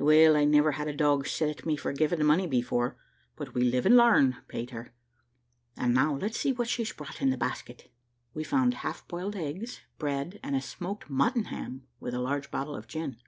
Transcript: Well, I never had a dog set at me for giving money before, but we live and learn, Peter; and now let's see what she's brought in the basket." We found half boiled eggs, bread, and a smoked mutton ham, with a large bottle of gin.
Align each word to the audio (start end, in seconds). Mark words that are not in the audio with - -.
Well, 0.00 0.34
I 0.34 0.46
never 0.46 0.72
had 0.72 0.88
a 0.88 0.94
dog 0.96 1.26
set 1.28 1.50
at 1.50 1.66
me 1.66 1.76
for 1.76 1.92
giving 1.92 2.24
money 2.24 2.46
before, 2.46 2.96
but 3.36 3.52
we 3.52 3.64
live 3.64 3.84
and 3.84 3.98
learn, 3.98 4.38
Peter; 4.48 4.94
and 5.76 5.92
now 5.92 6.16
let's 6.16 6.40
see 6.40 6.52
what 6.54 6.68
she's 6.70 6.94
brought 6.94 7.20
in 7.20 7.28
the 7.28 7.36
basket." 7.36 7.90
We 8.32 8.44
found 8.44 8.72
half 8.76 9.06
boiled 9.06 9.36
eggs, 9.36 9.82
bread, 9.98 10.40
and 10.42 10.56
a 10.56 10.62
smoked 10.62 11.10
mutton 11.10 11.44
ham, 11.48 11.86
with 12.00 12.14
a 12.14 12.18
large 12.18 12.50
bottle 12.50 12.74
of 12.74 12.86
gin. 12.86 13.18